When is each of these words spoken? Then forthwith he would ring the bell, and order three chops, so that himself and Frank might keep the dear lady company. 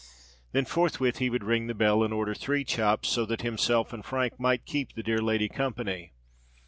Then 0.51 0.65
forthwith 0.65 1.19
he 1.19 1.29
would 1.29 1.43
ring 1.43 1.67
the 1.67 1.75
bell, 1.75 2.01
and 2.03 2.11
order 2.11 2.33
three 2.33 2.63
chops, 2.63 3.07
so 3.07 3.23
that 3.27 3.43
himself 3.43 3.93
and 3.93 4.03
Frank 4.03 4.39
might 4.39 4.65
keep 4.65 4.95
the 4.95 5.03
dear 5.03 5.21
lady 5.21 5.47
company. 5.47 6.13